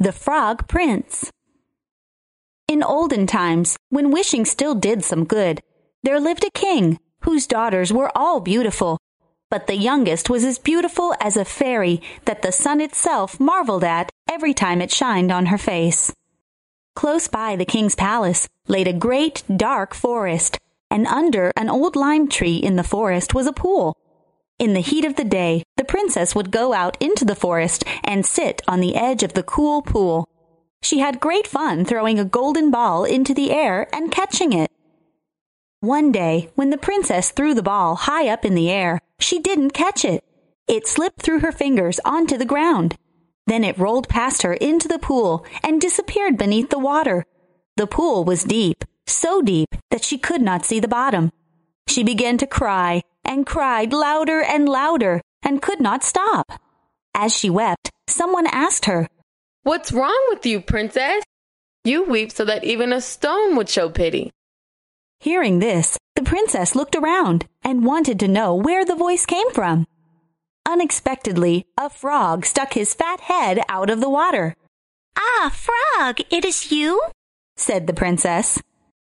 The 0.00 0.12
Frog 0.12 0.68
Prince 0.68 1.32
In 2.68 2.84
olden 2.84 3.26
times, 3.26 3.76
when 3.88 4.12
wishing 4.12 4.44
still 4.44 4.76
did 4.76 5.02
some 5.02 5.24
good, 5.24 5.60
there 6.04 6.20
lived 6.20 6.44
a 6.44 6.50
king 6.50 7.00
whose 7.22 7.48
daughters 7.48 7.92
were 7.92 8.16
all 8.16 8.38
beautiful, 8.38 8.98
but 9.50 9.66
the 9.66 9.74
youngest 9.74 10.30
was 10.30 10.44
as 10.44 10.60
beautiful 10.60 11.16
as 11.20 11.36
a 11.36 11.44
fairy 11.44 12.00
that 12.26 12.42
the 12.42 12.52
sun 12.52 12.80
itself 12.80 13.40
marveled 13.40 13.82
at 13.82 14.12
every 14.30 14.54
time 14.54 14.80
it 14.80 14.92
shined 14.92 15.32
on 15.32 15.46
her 15.46 15.58
face. 15.58 16.12
Close 16.94 17.26
by 17.26 17.56
the 17.56 17.64
king's 17.64 17.96
palace 17.96 18.46
laid 18.68 18.86
a 18.86 18.92
great 18.92 19.42
dark 19.56 19.94
forest, 19.94 20.58
and 20.92 21.08
under 21.08 21.50
an 21.56 21.68
old 21.68 21.96
lime 21.96 22.28
tree 22.28 22.58
in 22.58 22.76
the 22.76 22.84
forest 22.84 23.34
was 23.34 23.48
a 23.48 23.52
pool. 23.52 23.96
In 24.58 24.72
the 24.72 24.80
heat 24.80 25.04
of 25.04 25.14
the 25.14 25.24
day, 25.24 25.62
the 25.76 25.84
princess 25.84 26.34
would 26.34 26.50
go 26.50 26.72
out 26.72 26.96
into 27.00 27.24
the 27.24 27.36
forest 27.36 27.84
and 28.02 28.26
sit 28.26 28.60
on 28.66 28.80
the 28.80 28.96
edge 28.96 29.22
of 29.22 29.34
the 29.34 29.44
cool 29.44 29.82
pool. 29.82 30.28
She 30.82 30.98
had 30.98 31.20
great 31.20 31.46
fun 31.46 31.84
throwing 31.84 32.18
a 32.18 32.24
golden 32.24 32.72
ball 32.72 33.04
into 33.04 33.32
the 33.32 33.52
air 33.52 33.86
and 33.92 34.10
catching 34.10 34.52
it. 34.52 34.68
One 35.78 36.10
day, 36.10 36.50
when 36.56 36.70
the 36.70 36.76
princess 36.76 37.30
threw 37.30 37.54
the 37.54 37.62
ball 37.62 37.94
high 37.94 38.28
up 38.28 38.44
in 38.44 38.56
the 38.56 38.68
air, 38.68 39.00
she 39.20 39.38
didn't 39.38 39.70
catch 39.70 40.04
it. 40.04 40.24
It 40.66 40.88
slipped 40.88 41.22
through 41.22 41.40
her 41.40 41.52
fingers 41.52 42.00
onto 42.04 42.36
the 42.36 42.44
ground. 42.44 42.96
Then 43.46 43.62
it 43.62 43.78
rolled 43.78 44.08
past 44.08 44.42
her 44.42 44.54
into 44.54 44.88
the 44.88 44.98
pool 44.98 45.46
and 45.62 45.80
disappeared 45.80 46.36
beneath 46.36 46.70
the 46.70 46.80
water. 46.80 47.24
The 47.76 47.86
pool 47.86 48.24
was 48.24 48.42
deep, 48.42 48.84
so 49.06 49.40
deep 49.40 49.68
that 49.90 50.02
she 50.02 50.18
could 50.18 50.42
not 50.42 50.64
see 50.64 50.80
the 50.80 50.88
bottom. 50.88 51.30
She 51.88 52.04
began 52.04 52.38
to 52.38 52.46
cry 52.46 53.02
and 53.24 53.46
cried 53.46 53.92
louder 53.92 54.42
and 54.42 54.68
louder 54.68 55.22
and 55.42 55.62
could 55.62 55.80
not 55.80 56.04
stop. 56.04 56.52
As 57.14 57.34
she 57.34 57.50
wept, 57.50 57.90
someone 58.06 58.46
asked 58.46 58.84
her, 58.84 59.08
What's 59.62 59.92
wrong 59.92 60.26
with 60.28 60.46
you, 60.46 60.60
princess? 60.60 61.24
You 61.84 62.04
weep 62.04 62.30
so 62.30 62.44
that 62.44 62.64
even 62.64 62.92
a 62.92 63.00
stone 63.00 63.56
would 63.56 63.68
show 63.68 63.88
pity. 63.88 64.30
Hearing 65.20 65.58
this, 65.58 65.98
the 66.14 66.22
princess 66.22 66.76
looked 66.76 66.94
around 66.94 67.46
and 67.62 67.84
wanted 67.84 68.20
to 68.20 68.28
know 68.28 68.54
where 68.54 68.84
the 68.84 68.94
voice 68.94 69.26
came 69.26 69.50
from. 69.52 69.86
Unexpectedly, 70.66 71.64
a 71.78 71.88
frog 71.88 72.44
stuck 72.44 72.74
his 72.74 72.94
fat 72.94 73.20
head 73.20 73.60
out 73.68 73.88
of 73.88 74.00
the 74.00 74.10
water. 74.10 74.54
Ah, 75.16 75.50
frog, 75.52 76.20
it 76.30 76.44
is 76.44 76.70
you? 76.70 77.00
said 77.56 77.86
the 77.86 77.94
princess. 77.94 78.60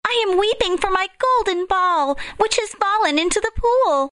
I 0.09 0.25
am 0.25 0.39
weeping 0.39 0.77
for 0.77 0.89
my 0.89 1.07
golden 1.19 1.65
ball, 1.65 2.17
which 2.37 2.55
has 2.55 2.69
fallen 2.69 3.19
into 3.19 3.41
the 3.41 3.51
pool. 3.61 4.09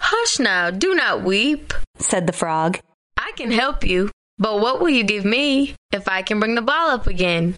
Hush 0.00 0.40
now, 0.40 0.70
do 0.70 0.96
not 0.96 1.22
weep, 1.22 1.72
said 1.96 2.26
the 2.26 2.32
frog. 2.32 2.80
I 3.16 3.30
can 3.36 3.52
help 3.52 3.84
you, 3.84 4.10
but 4.36 4.58
what 4.58 4.80
will 4.80 4.88
you 4.88 5.04
give 5.04 5.24
me 5.24 5.76
if 5.92 6.08
I 6.08 6.22
can 6.22 6.40
bring 6.40 6.56
the 6.56 6.62
ball 6.62 6.90
up 6.90 7.06
again? 7.06 7.56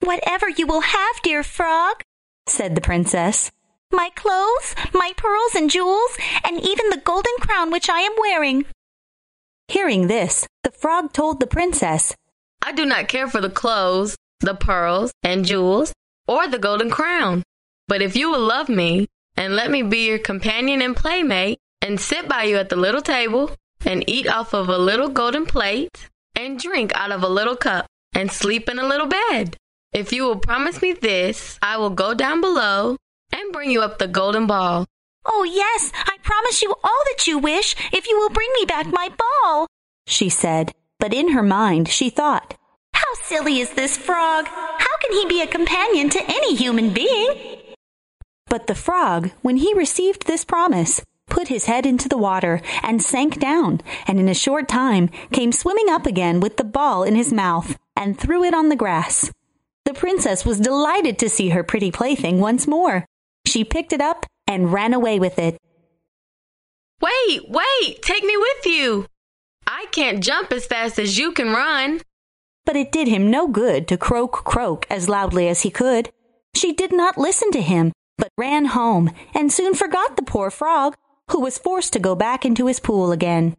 Whatever 0.00 0.48
you 0.48 0.66
will 0.66 0.80
have, 0.80 1.22
dear 1.22 1.42
frog, 1.42 2.00
said 2.48 2.74
the 2.74 2.80
princess. 2.80 3.50
My 3.92 4.10
clothes, 4.16 4.74
my 4.94 5.12
pearls 5.18 5.54
and 5.54 5.70
jewels, 5.70 6.16
and 6.44 6.56
even 6.56 6.88
the 6.88 7.02
golden 7.04 7.36
crown 7.40 7.70
which 7.70 7.90
I 7.90 8.00
am 8.00 8.12
wearing. 8.18 8.64
Hearing 9.68 10.06
this, 10.06 10.46
the 10.62 10.70
frog 10.70 11.12
told 11.12 11.40
the 11.40 11.46
princess, 11.46 12.14
I 12.62 12.72
do 12.72 12.86
not 12.86 13.08
care 13.08 13.28
for 13.28 13.42
the 13.42 13.50
clothes, 13.50 14.16
the 14.40 14.54
pearls 14.54 15.12
and 15.22 15.44
jewels, 15.44 15.92
or 16.26 16.48
the 16.48 16.58
golden 16.58 16.90
crown. 16.90 17.42
But 17.88 18.02
if 18.02 18.16
you 18.16 18.30
will 18.30 18.46
love 18.46 18.68
me 18.68 19.08
and 19.36 19.56
let 19.56 19.70
me 19.70 19.82
be 19.82 20.06
your 20.06 20.18
companion 20.18 20.80
and 20.82 20.96
playmate 20.96 21.58
and 21.82 22.00
sit 22.00 22.28
by 22.28 22.44
you 22.44 22.56
at 22.56 22.68
the 22.68 22.76
little 22.76 23.02
table 23.02 23.50
and 23.84 24.08
eat 24.08 24.26
off 24.28 24.54
of 24.54 24.68
a 24.68 24.78
little 24.78 25.08
golden 25.08 25.46
plate 25.46 26.08
and 26.34 26.58
drink 26.58 26.92
out 26.94 27.12
of 27.12 27.22
a 27.22 27.28
little 27.28 27.56
cup 27.56 27.86
and 28.14 28.30
sleep 28.30 28.68
in 28.68 28.78
a 28.78 28.86
little 28.86 29.08
bed, 29.08 29.56
if 29.94 30.12
you 30.12 30.24
will 30.24 30.38
promise 30.38 30.82
me 30.82 30.92
this, 30.92 31.56
I 31.62 31.76
will 31.76 31.90
go 31.90 32.14
down 32.14 32.40
below 32.40 32.96
and 33.32 33.52
bring 33.52 33.70
you 33.70 33.80
up 33.80 33.98
the 33.98 34.08
golden 34.08 34.46
ball. 34.46 34.86
Oh, 35.24 35.44
yes, 35.44 35.92
I 35.94 36.16
promise 36.20 36.62
you 36.62 36.74
all 36.82 37.02
that 37.12 37.28
you 37.28 37.38
wish 37.38 37.76
if 37.92 38.08
you 38.08 38.18
will 38.18 38.30
bring 38.30 38.50
me 38.58 38.64
back 38.64 38.86
my 38.88 39.10
ball, 39.16 39.68
she 40.08 40.28
said. 40.28 40.72
But 40.98 41.14
in 41.14 41.30
her 41.30 41.44
mind, 41.44 41.88
she 41.88 42.10
thought, 42.10 42.56
How 42.92 43.14
silly 43.22 43.60
is 43.60 43.70
this 43.74 43.96
frog? 43.96 44.48
Can 45.04 45.18
he 45.18 45.26
be 45.26 45.42
a 45.42 45.46
companion 45.46 46.08
to 46.10 46.24
any 46.26 46.54
human 46.54 46.90
being? 46.90 47.58
But 48.46 48.68
the 48.68 48.74
frog, 48.74 49.32
when 49.42 49.58
he 49.58 49.74
received 49.74 50.26
this 50.26 50.46
promise, 50.46 51.02
put 51.26 51.48
his 51.48 51.66
head 51.66 51.84
into 51.84 52.08
the 52.08 52.16
water 52.16 52.62
and 52.82 53.02
sank 53.02 53.38
down, 53.38 53.82
and 54.06 54.18
in 54.18 54.30
a 54.30 54.34
short 54.34 54.66
time 54.66 55.08
came 55.30 55.52
swimming 55.52 55.90
up 55.90 56.06
again 56.06 56.40
with 56.40 56.56
the 56.56 56.64
ball 56.64 57.02
in 57.02 57.16
his 57.16 57.34
mouth 57.34 57.76
and 57.94 58.18
threw 58.18 58.44
it 58.44 58.54
on 58.54 58.70
the 58.70 58.76
grass. 58.76 59.30
The 59.84 59.92
princess 59.92 60.46
was 60.46 60.58
delighted 60.58 61.18
to 61.18 61.28
see 61.28 61.50
her 61.50 61.62
pretty 61.62 61.90
plaything 61.90 62.40
once 62.40 62.66
more. 62.66 63.04
She 63.46 63.62
picked 63.62 63.92
it 63.92 64.00
up 64.00 64.24
and 64.48 64.72
ran 64.72 64.94
away 64.94 65.18
with 65.20 65.38
it. 65.38 65.58
Wait, 67.02 67.42
wait, 67.46 68.00
take 68.00 68.24
me 68.24 68.38
with 68.38 68.66
you. 68.66 69.06
I 69.66 69.84
can't 69.92 70.24
jump 70.24 70.50
as 70.50 70.64
fast 70.64 70.98
as 70.98 71.18
you 71.18 71.32
can 71.32 71.48
run. 71.48 72.00
But 72.66 72.76
it 72.76 72.92
did 72.92 73.08
him 73.08 73.30
no 73.30 73.46
good 73.46 73.86
to 73.88 73.96
croak 73.96 74.32
croak 74.44 74.86
as 74.90 75.08
loudly 75.08 75.48
as 75.48 75.62
he 75.62 75.70
could. 75.70 76.10
She 76.54 76.72
did 76.72 76.92
not 76.92 77.18
listen 77.18 77.50
to 77.52 77.60
him, 77.60 77.92
but 78.16 78.32
ran 78.38 78.66
home 78.66 79.10
and 79.34 79.52
soon 79.52 79.74
forgot 79.74 80.16
the 80.16 80.22
poor 80.22 80.50
frog, 80.50 80.94
who 81.30 81.40
was 81.40 81.58
forced 81.58 81.92
to 81.92 81.98
go 81.98 82.14
back 82.14 82.44
into 82.44 82.66
his 82.66 82.80
pool 82.80 83.12
again. 83.12 83.54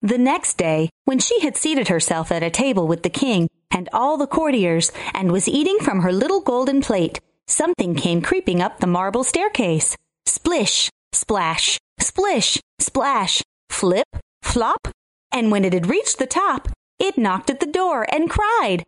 The 0.00 0.18
next 0.18 0.58
day, 0.58 0.90
when 1.04 1.18
she 1.18 1.40
had 1.40 1.56
seated 1.56 1.88
herself 1.88 2.32
at 2.32 2.42
a 2.42 2.50
table 2.50 2.88
with 2.88 3.02
the 3.02 3.10
king 3.10 3.48
and 3.70 3.88
all 3.92 4.16
the 4.16 4.26
courtiers 4.26 4.90
and 5.14 5.30
was 5.30 5.48
eating 5.48 5.78
from 5.78 6.00
her 6.00 6.12
little 6.12 6.40
golden 6.40 6.82
plate, 6.82 7.20
something 7.46 7.94
came 7.94 8.20
creeping 8.20 8.60
up 8.60 8.80
the 8.80 8.86
marble 8.86 9.22
staircase. 9.22 9.96
Splish, 10.26 10.90
splash, 11.12 11.78
splish, 12.00 12.58
splash, 12.80 13.42
flip, 13.70 14.08
flop. 14.42 14.88
And 15.30 15.50
when 15.50 15.64
it 15.64 15.72
had 15.72 15.88
reached 15.88 16.18
the 16.18 16.26
top, 16.26 16.68
it 17.02 17.18
knocked 17.18 17.50
at 17.50 17.58
the 17.58 17.66
door 17.66 18.06
and 18.14 18.30
cried, 18.30 18.84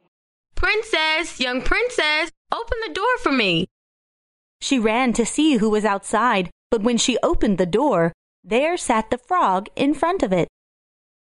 Princess, 0.55 1.41
young 1.41 1.61
princess, 1.61 2.31
open 2.53 2.79
the 2.87 2.95
door 2.95 3.19
for 3.19 3.33
me. 3.33 3.67
She 4.61 4.79
ran 4.79 5.13
to 5.15 5.27
see 5.27 5.57
who 5.57 5.69
was 5.69 5.85
outside, 5.85 6.49
but 6.71 6.83
when 6.83 6.97
she 6.97 7.19
opened 7.23 7.59
the 7.59 7.67
door, 7.67 8.13
there 8.45 8.77
sat 8.77 9.11
the 9.11 9.19
frog 9.19 9.69
in 9.75 9.95
front 9.95 10.23
of 10.23 10.33
it. 10.33 10.49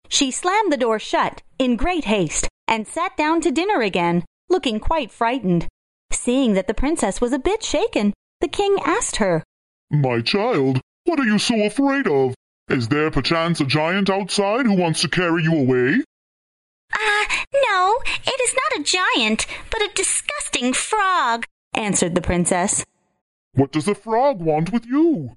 She 0.09 0.31
slammed 0.31 0.71
the 0.71 0.77
door 0.77 0.99
shut 0.99 1.43
in 1.59 1.77
great 1.77 2.05
haste 2.05 2.49
and 2.69 2.87
sat 2.87 3.17
down 3.17 3.41
to 3.41 3.51
dinner 3.51 3.81
again, 3.81 4.25
looking 4.51 4.79
quite 4.79 5.11
frightened. 5.11 5.67
Seeing 6.13 6.53
that 6.53 6.67
the 6.67 6.75
princess 6.75 7.21
was 7.21 7.33
a 7.33 7.39
bit 7.39 7.63
shaken, 7.63 8.13
the 8.41 8.49
king 8.49 8.77
asked 8.85 9.17
her, 9.17 9.43
My 9.91 10.21
child, 10.21 10.81
what 11.05 11.19
are 11.19 11.25
you 11.25 11.39
so 11.39 11.63
afraid 11.63 12.07
of? 12.07 12.35
Is 12.69 12.89
there 12.89 13.11
perchance 13.11 13.61
a 13.61 13.65
giant 13.65 14.11
outside 14.11 14.67
who 14.67 14.77
wants 14.77 15.01
to 15.01 15.09
carry 15.09 15.43
you 15.43 15.55
away? 15.57 16.05
Ah, 16.93 17.27
uh, 17.27 17.45
no, 17.71 17.99
it 18.27 18.41
is 18.41 18.55
not 18.55 18.81
a 18.81 18.85
giant, 18.85 19.47
but 19.71 19.83
a 19.83 19.91
disgusting 19.95 20.73
frog, 20.73 21.47
answered 21.75 22.15
the 22.15 22.21
princess. 22.21 22.85
What 23.55 23.73
does 23.73 23.85
the 23.85 23.95
frog 23.95 24.41
want 24.41 24.73
with 24.73 24.87
you? 24.87 25.37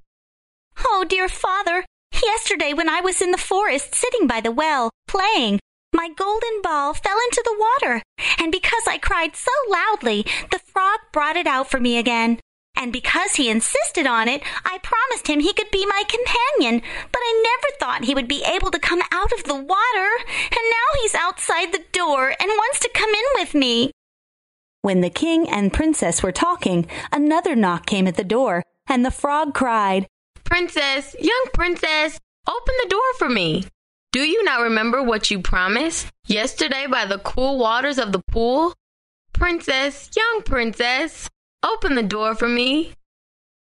Oh, 0.86 1.06
dear 1.08 1.30
father, 1.30 1.86
Yesterday, 2.24 2.74
when 2.74 2.90
I 2.90 3.02
was 3.02 3.22
in 3.22 3.32
the 3.32 3.38
forest 3.38 3.94
sitting 3.94 4.28
by 4.28 4.42
the 4.42 4.52
well, 4.52 4.90
playing, 5.08 5.60
my 5.94 6.10
golden 6.10 6.62
ball 6.62 6.94
fell 6.94 7.18
into 7.26 7.42
the 7.46 7.58
water, 7.58 8.02
and 8.40 8.52
because 8.52 8.84
I 8.88 8.98
cried 8.98 9.36
so 9.36 9.52
loudly, 9.70 10.26
the 10.52 10.60
frog 10.60 11.00
brought 11.12 11.36
it 11.36 11.48
out 11.48 11.70
for 11.70 11.80
me 11.80 11.98
again. 11.98 12.40
And 12.78 12.94
because 12.94 13.34
he 13.34 13.50
insisted 13.50 14.06
on 14.06 14.28
it, 14.28 14.44
I 14.64 14.78
promised 14.84 15.28
him 15.28 15.40
he 15.40 15.52
could 15.52 15.72
be 15.72 15.84
my 15.88 16.04
companion, 16.08 16.84
but 17.12 17.20
I 17.20 17.44
never 17.44 17.78
thought 17.80 18.06
he 18.06 18.14
would 18.14 18.28
be 18.28 18.44
able 18.44 18.70
to 18.70 18.80
come 18.80 19.02
out 19.12 19.34
of 19.34 19.44
the 19.46 19.56
water, 19.56 20.10
and 20.28 20.52
now 20.52 21.02
he's 21.02 21.16
outside 21.16 21.72
the 21.72 21.84
door 21.92 22.36
and 22.40 22.50
wants 22.50 22.80
to 22.82 22.92
come 22.94 23.10
in 23.10 23.26
with 23.34 23.56
me. 23.56 23.92
When 24.84 25.02
the 25.02 25.10
king 25.10 25.50
and 25.50 25.74
princess 25.74 26.22
were 26.22 26.32
talking, 26.32 26.86
another 27.12 27.56
knock 27.56 27.88
came 27.88 28.08
at 28.08 28.16
the 28.16 28.24
door, 28.24 28.62
and 28.86 29.04
the 29.04 29.12
frog 29.12 29.56
cried, 29.56 30.06
Princess, 30.44 31.16
young 31.20 31.46
princess, 31.56 32.20
open 32.48 32.76
the 32.84 32.90
door 32.90 33.14
for 33.18 33.28
me. 33.28 33.66
Do 34.12 34.22
you 34.22 34.44
not 34.44 34.62
remember 34.62 35.02
what 35.02 35.32
you 35.32 35.42
promised 35.42 36.12
yesterday 36.28 36.86
by 36.86 37.06
the 37.06 37.18
cool 37.20 37.58
waters 37.58 37.98
of 37.98 38.12
the 38.12 38.22
pool? 38.30 38.76
Princess, 39.34 40.10
young 40.16 40.44
princess, 40.44 41.28
open 41.64 41.96
the 41.96 42.04
door 42.04 42.36
for 42.36 42.48
me. 42.48 42.94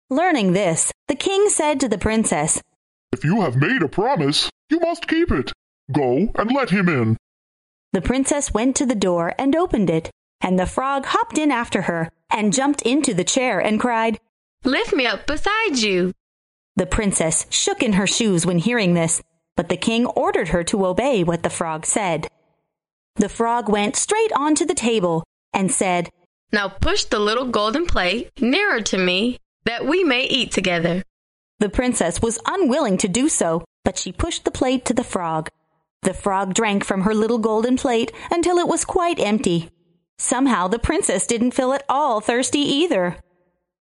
Learning 0.10 0.54
this, 0.54 0.92
the 1.08 1.16
king 1.16 1.50
said 1.50 1.80
to 1.80 1.88
the 1.88 1.98
princess, 1.98 2.62
If 3.12 3.24
you 3.24 3.42
have 3.42 3.56
made 3.56 3.82
a 3.82 3.88
promise, 3.88 4.50
you 4.70 4.80
must 4.80 5.08
keep 5.08 5.32
it. 5.32 5.52
Go 5.92 6.32
and 6.36 6.52
let 6.52 6.70
him 6.70 6.90
in. 6.90 7.18
The 7.94 8.02
princess 8.02 8.54
went 8.54 8.76
to 8.78 8.86
the 8.86 8.96
door 8.96 9.34
and 9.40 9.56
opened 9.56 9.90
it, 9.90 10.12
and 10.42 10.58
the 10.58 10.66
frog 10.66 11.06
hopped 11.06 11.38
in 11.38 11.52
after 11.52 11.84
her 11.84 12.10
and 12.30 12.54
jumped 12.54 12.82
into 12.84 13.14
the 13.14 13.24
chair 13.24 13.60
and 13.60 13.80
cried, 13.80 14.20
Lift 14.64 14.94
me 14.94 15.06
up 15.06 15.26
beside 15.26 15.78
you. 15.78 16.14
The 16.76 16.86
princess 16.86 17.46
shook 17.50 17.82
in 17.82 17.94
her 17.94 18.08
shoes 18.08 18.46
when 18.46 18.60
hearing 18.60 18.94
this, 18.94 19.22
but 19.58 19.70
the 19.70 19.78
king 19.78 20.06
ordered 20.06 20.50
her 20.50 20.64
to 20.66 20.86
obey 20.86 21.24
what 21.24 21.44
the 21.44 21.50
frog 21.50 21.86
said. 21.86 22.28
The 23.16 23.30
frog 23.30 23.68
went 23.70 23.96
straight 23.96 24.32
onto 24.34 24.66
the 24.66 24.74
table 24.74 25.24
and 25.54 25.72
said, 25.72 26.10
Now 26.52 26.68
push 26.68 27.04
the 27.06 27.20
little 27.20 27.46
golden 27.46 27.86
plate 27.86 28.32
nearer 28.42 28.82
to 28.82 28.98
me 28.98 29.40
that 29.66 29.86
we 29.86 30.04
may 30.04 30.24
eat 30.26 30.52
together. 30.52 31.04
The 31.60 31.70
princess 31.70 32.22
was 32.22 32.40
unwilling 32.48 32.98
to 33.00 33.08
do 33.08 33.30
so, 33.30 33.64
but 33.86 33.98
she 33.98 34.12
pushed 34.12 34.46
the 34.46 34.52
plate 34.52 34.86
to 34.86 34.94
the 34.94 35.04
frog. 35.04 35.50
The 36.04 36.14
frog 36.14 36.54
drank 36.54 36.86
from 36.86 37.02
her 37.02 37.14
little 37.14 37.38
golden 37.38 37.78
plate 37.78 38.12
until 38.32 38.58
it 38.58 38.68
was 38.68 38.86
quite 38.86 39.20
empty. 39.20 39.70
Somehow 40.18 40.68
the 40.68 40.80
princess 40.80 41.28
didn't 41.28 41.52
feel 41.52 41.74
at 41.74 41.84
all 41.90 42.22
thirsty 42.22 42.60
either. 42.60 43.18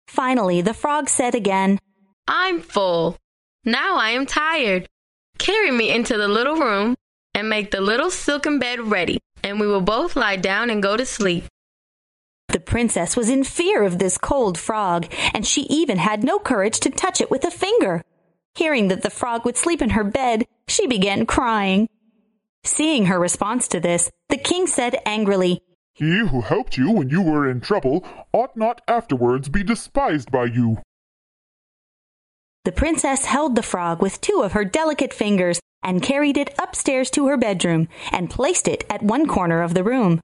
Finally, 0.08 0.62
the 0.62 0.74
frog 0.74 1.08
said 1.08 1.34
again, 1.34 1.78
I'm 2.26 2.60
full. 2.60 3.16
Now 3.64 3.96
I 3.96 4.10
am 4.10 4.26
tired. 4.26 4.88
Carry 5.38 5.70
me 5.70 5.90
into 5.90 6.16
the 6.16 6.28
little 6.28 6.56
room 6.56 6.96
and 7.34 7.48
make 7.48 7.70
the 7.70 7.80
little 7.80 8.10
silken 8.10 8.58
bed 8.58 8.80
ready, 8.80 9.18
and 9.44 9.60
we 9.60 9.66
will 9.66 9.80
both 9.82 10.16
lie 10.16 10.36
down 10.36 10.70
and 10.70 10.82
go 10.82 10.96
to 10.96 11.04
sleep. 11.04 11.44
The 12.66 12.72
princess 12.72 13.16
was 13.16 13.30
in 13.30 13.44
fear 13.44 13.84
of 13.84 14.00
this 14.00 14.18
cold 14.18 14.58
frog, 14.58 15.06
and 15.32 15.46
she 15.46 15.62
even 15.70 15.98
had 15.98 16.24
no 16.24 16.40
courage 16.40 16.80
to 16.80 16.90
touch 16.90 17.20
it 17.20 17.30
with 17.30 17.44
a 17.44 17.50
finger. 17.50 18.02
Hearing 18.56 18.88
that 18.88 19.02
the 19.02 19.08
frog 19.08 19.44
would 19.44 19.56
sleep 19.56 19.80
in 19.80 19.90
her 19.90 20.02
bed, 20.02 20.46
she 20.66 20.88
began 20.88 21.26
crying. 21.26 21.88
Seeing 22.64 23.06
her 23.06 23.20
response 23.20 23.68
to 23.68 23.78
this, 23.78 24.10
the 24.30 24.36
king 24.36 24.66
said 24.66 24.98
angrily, 25.06 25.60
He 25.94 26.18
who 26.18 26.40
helped 26.40 26.76
you 26.76 26.90
when 26.90 27.08
you 27.08 27.22
were 27.22 27.48
in 27.48 27.60
trouble 27.60 28.04
ought 28.32 28.56
not 28.56 28.80
afterwards 28.88 29.48
be 29.48 29.62
despised 29.62 30.32
by 30.32 30.46
you. 30.46 30.78
The 32.64 32.72
princess 32.72 33.26
held 33.26 33.54
the 33.54 33.62
frog 33.62 34.02
with 34.02 34.20
two 34.20 34.42
of 34.42 34.54
her 34.54 34.64
delicate 34.64 35.14
fingers 35.14 35.60
and 35.84 36.02
carried 36.02 36.36
it 36.36 36.52
upstairs 36.58 37.10
to 37.12 37.28
her 37.28 37.36
bedroom 37.36 37.86
and 38.10 38.28
placed 38.28 38.66
it 38.66 38.84
at 38.90 39.04
one 39.04 39.28
corner 39.28 39.62
of 39.62 39.74
the 39.74 39.84
room. 39.84 40.20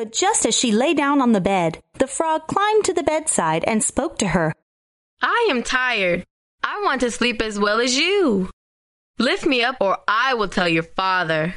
But 0.00 0.12
just 0.12 0.46
as 0.46 0.56
she 0.56 0.72
lay 0.72 0.94
down 0.94 1.20
on 1.20 1.32
the 1.32 1.42
bed, 1.42 1.82
the 1.98 2.06
frog 2.06 2.46
climbed 2.46 2.86
to 2.86 2.94
the 2.94 3.02
bedside 3.02 3.64
and 3.66 3.84
spoke 3.84 4.16
to 4.20 4.28
her. 4.28 4.54
I 5.20 5.48
am 5.50 5.62
tired. 5.62 6.24
I 6.64 6.80
want 6.82 7.02
to 7.02 7.10
sleep 7.10 7.42
as 7.42 7.58
well 7.58 7.82
as 7.82 7.98
you. 7.98 8.48
Lift 9.18 9.44
me 9.44 9.62
up 9.62 9.76
or 9.78 9.98
I 10.08 10.32
will 10.32 10.48
tell 10.48 10.70
your 10.70 10.84
father. 10.84 11.54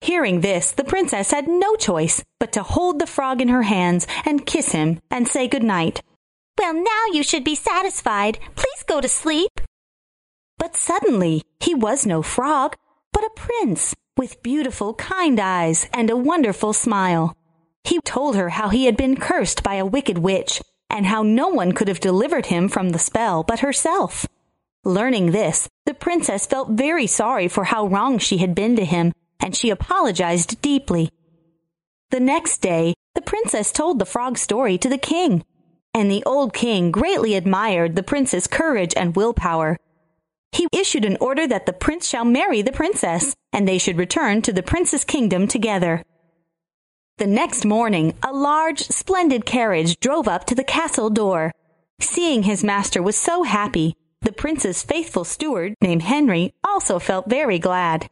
Hearing 0.00 0.40
this, 0.40 0.70
the 0.72 0.84
princess 0.84 1.32
had 1.32 1.48
no 1.48 1.76
choice 1.76 2.24
but 2.38 2.50
to 2.54 2.62
hold 2.62 2.98
the 2.98 3.06
frog 3.06 3.42
in 3.42 3.48
her 3.48 3.64
hands 3.64 4.06
and 4.24 4.46
kiss 4.46 4.72
him 4.72 4.98
and 5.10 5.28
say 5.28 5.46
good 5.46 5.62
night. 5.62 6.00
Well, 6.58 6.72
now 6.72 7.04
you 7.12 7.22
should 7.22 7.44
be 7.44 7.54
satisfied. 7.54 8.38
Please 8.56 8.82
go 8.86 9.02
to 9.02 9.08
sleep. 9.08 9.60
But 10.56 10.76
suddenly, 10.76 11.42
he 11.58 11.74
was 11.74 12.06
no 12.06 12.22
frog, 12.22 12.76
but 13.12 13.22
a 13.22 13.36
prince 13.36 13.94
with 14.16 14.42
beautiful, 14.42 14.94
kind 14.94 15.38
eyes 15.38 15.90
and 15.92 16.08
a 16.08 16.16
wonderful 16.16 16.72
smile. 16.72 17.36
He 17.84 18.00
told 18.00 18.36
her 18.36 18.50
how 18.50 18.68
he 18.68 18.86
had 18.86 18.96
been 18.96 19.16
cursed 19.16 19.62
by 19.62 19.74
a 19.74 19.86
wicked 19.86 20.18
witch 20.18 20.62
and 20.88 21.06
how 21.06 21.22
no 21.22 21.48
one 21.48 21.72
could 21.72 21.88
have 21.88 22.00
delivered 22.00 22.46
him 22.46 22.68
from 22.68 22.90
the 22.90 22.98
spell 22.98 23.42
but 23.42 23.60
herself. 23.60 24.26
Learning 24.84 25.30
this, 25.30 25.68
the 25.86 25.94
princess 25.94 26.46
felt 26.46 26.70
very 26.70 27.06
sorry 27.06 27.48
for 27.48 27.64
how 27.64 27.86
wrong 27.86 28.18
she 28.18 28.38
had 28.38 28.54
been 28.54 28.76
to 28.76 28.84
him, 28.84 29.12
and 29.38 29.54
she 29.54 29.70
apologized 29.70 30.60
deeply. 30.62 31.10
The 32.10 32.20
next 32.20 32.58
day, 32.58 32.94
the 33.14 33.20
princess 33.20 33.72
told 33.72 33.98
the 33.98 34.06
frog 34.06 34.38
story 34.38 34.78
to 34.78 34.88
the 34.88 34.98
king, 34.98 35.44
and 35.94 36.10
the 36.10 36.24
old 36.24 36.54
king 36.54 36.90
greatly 36.90 37.34
admired 37.34 37.94
the 37.94 38.02
prince's 38.02 38.46
courage 38.46 38.94
and 38.96 39.14
willpower. 39.14 39.76
He 40.52 40.66
issued 40.72 41.04
an 41.04 41.18
order 41.20 41.46
that 41.46 41.66
the 41.66 41.72
prince 41.72 42.08
shall 42.08 42.24
marry 42.24 42.62
the 42.62 42.72
princess, 42.72 43.34
and 43.52 43.68
they 43.68 43.78
should 43.78 43.98
return 43.98 44.42
to 44.42 44.52
the 44.52 44.62
prince's 44.62 45.04
kingdom 45.04 45.46
together. 45.46 46.02
The 47.20 47.26
next 47.26 47.66
morning, 47.66 48.14
a 48.22 48.32
large, 48.32 48.80
splendid 48.80 49.44
carriage 49.44 50.00
drove 50.00 50.26
up 50.26 50.46
to 50.46 50.54
the 50.54 50.64
castle 50.64 51.10
door. 51.10 51.52
Seeing 52.00 52.44
his 52.44 52.64
master 52.64 53.02
was 53.02 53.14
so 53.14 53.42
happy, 53.42 53.94
the 54.22 54.32
prince's 54.32 54.82
faithful 54.82 55.24
steward, 55.24 55.74
named 55.82 56.00
Henry, 56.00 56.54
also 56.64 56.98
felt 56.98 57.28
very 57.28 57.58
glad. 57.58 58.08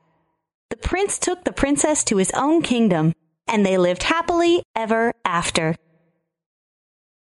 The 0.68 0.76
prince 0.76 1.18
took 1.18 1.44
the 1.44 1.52
princess 1.52 2.04
to 2.04 2.18
his 2.18 2.30
own 2.32 2.60
kingdom, 2.60 3.14
and 3.46 3.64
they 3.64 3.78
lived 3.78 4.02
happily 4.02 4.62
ever 4.76 5.14
after. 5.24 5.74